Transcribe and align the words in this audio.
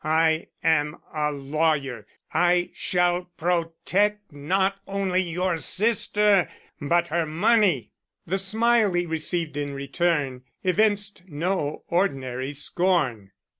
I 0.03 0.47
am 0.63 0.97
a 1.13 1.31
lawyer. 1.31 2.07
I 2.33 2.71
shall 2.73 3.25
protect, 3.37 4.31
not 4.31 4.77
only 4.87 5.21
your 5.21 5.59
sister, 5.59 6.49
but 6.81 7.09
her 7.09 7.27
money." 7.27 7.91
The 8.25 8.39
smile 8.39 8.93
he 8.93 9.05
received 9.05 9.57
in 9.57 9.75
return 9.75 10.41
evinced 10.63 11.21
no 11.27 11.83
ordinary 11.87 12.51
scorn. 12.51 13.29